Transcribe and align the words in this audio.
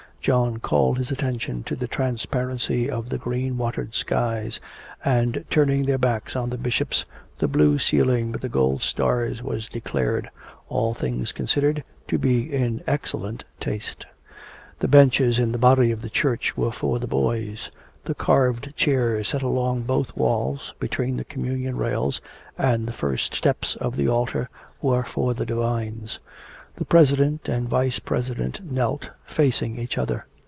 John 0.23 0.57
called 0.59 0.99
his 0.99 1.09
attention 1.09 1.63
to 1.63 1.75
the 1.75 1.87
transparency 1.87 2.87
of 2.87 3.09
the 3.09 3.17
green 3.17 3.57
watered 3.57 3.95
skies; 3.95 4.59
and 5.03 5.43
turning 5.49 5.83
their 5.87 5.97
backs 5.97 6.35
on 6.35 6.51
the 6.51 6.59
bishops, 6.59 7.05
the 7.39 7.47
blue 7.47 7.79
ceiling 7.79 8.31
with 8.31 8.41
the 8.41 8.47
gold 8.47 8.83
stars 8.83 9.41
was 9.41 9.67
declared, 9.67 10.29
all 10.69 10.93
things 10.93 11.31
considered, 11.31 11.83
to 12.07 12.19
be 12.19 12.53
in 12.53 12.83
excellent 12.85 13.45
taste. 13.59 14.05
The 14.77 14.87
benches 14.87 15.39
in 15.39 15.51
the 15.53 15.57
body 15.57 15.89
of 15.89 16.03
the 16.03 16.07
church 16.11 16.55
were 16.55 16.71
for 16.71 16.99
the 16.99 17.07
boys; 17.07 17.71
the 18.05 18.13
carved 18.13 18.75
chairs 18.75 19.29
set 19.29 19.41
along 19.41 19.81
both 19.83 20.15
walls, 20.15 20.75
between 20.77 21.17
the 21.17 21.25
communion 21.25 21.77
rails 21.77 22.21
and 22.59 22.87
the 22.87 22.93
first 22.93 23.33
steps 23.33 23.75
of 23.77 23.95
the 23.95 24.07
altar, 24.07 24.47
were 24.83 25.03
for 25.03 25.33
the 25.33 25.47
divines. 25.47 26.19
The 26.73 26.85
president 26.85 27.49
and 27.49 27.67
vice 27.67 27.99
president 27.99 28.61
knelt 28.71 29.09
facing 29.25 29.77
each 29.77 29.97
other. 29.97 30.25